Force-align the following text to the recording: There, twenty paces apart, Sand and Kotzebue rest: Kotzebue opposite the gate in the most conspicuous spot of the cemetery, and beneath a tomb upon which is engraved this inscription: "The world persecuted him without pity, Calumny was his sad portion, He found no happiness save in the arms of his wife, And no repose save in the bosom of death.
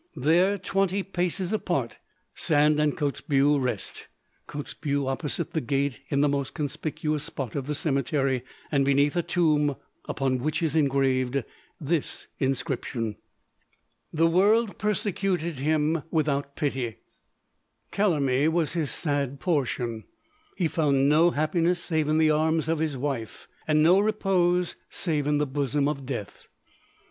There, 0.15 0.57
twenty 0.57 1.03
paces 1.03 1.53
apart, 1.53 1.97
Sand 2.33 2.79
and 2.79 2.97
Kotzebue 2.97 3.59
rest: 3.59 4.07
Kotzebue 4.47 5.05
opposite 5.05 5.53
the 5.53 5.61
gate 5.61 5.99
in 6.09 6.21
the 6.21 6.27
most 6.27 6.55
conspicuous 6.55 7.23
spot 7.25 7.55
of 7.55 7.67
the 7.67 7.75
cemetery, 7.75 8.41
and 8.71 8.83
beneath 8.83 9.15
a 9.15 9.21
tomb 9.21 9.75
upon 10.09 10.39
which 10.39 10.63
is 10.63 10.75
engraved 10.75 11.43
this 11.79 12.25
inscription: 12.39 13.17
"The 14.11 14.25
world 14.25 14.79
persecuted 14.79 15.59
him 15.59 16.01
without 16.09 16.55
pity, 16.55 16.95
Calumny 17.91 18.47
was 18.47 18.73
his 18.73 18.89
sad 18.89 19.39
portion, 19.39 20.05
He 20.55 20.67
found 20.67 21.09
no 21.09 21.29
happiness 21.29 21.79
save 21.79 22.07
in 22.09 22.17
the 22.17 22.31
arms 22.31 22.67
of 22.67 22.79
his 22.79 22.97
wife, 22.97 23.47
And 23.67 23.83
no 23.83 23.99
repose 23.99 24.77
save 24.89 25.27
in 25.27 25.37
the 25.37 25.45
bosom 25.45 25.87
of 25.87 26.07
death. 26.07 26.47